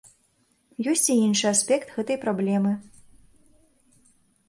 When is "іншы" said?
1.27-1.47